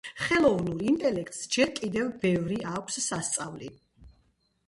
ხელოვნურ 0.27 0.79
ინტელექტს 0.91 1.43
ჯერ 1.57 1.73
კიდევ 1.81 2.09
ბევრი 2.25 2.57
აქვს 2.71 2.99
სასწავლი 3.09 3.69